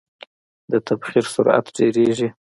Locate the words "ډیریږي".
1.75-2.29